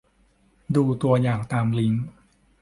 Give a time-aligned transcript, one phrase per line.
[0.75, 2.05] ดูตัวอย่างตามลิงก์